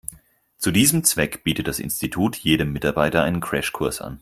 Zu 0.57 0.71
diesem 0.71 1.03
Zweck 1.03 1.43
bietet 1.43 1.67
das 1.67 1.77
Institut 1.77 2.35
jedem 2.37 2.73
Mitarbeiter 2.73 3.21
einen 3.21 3.39
Crashkurs 3.39 4.01
an. 4.01 4.19